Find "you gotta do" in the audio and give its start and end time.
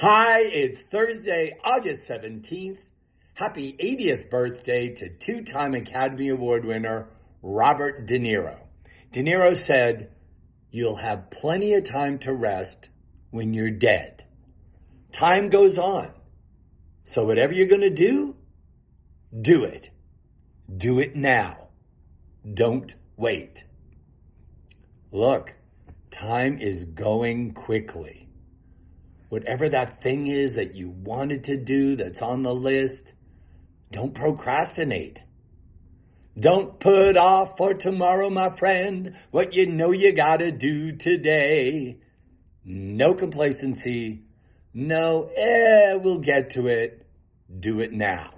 39.90-40.92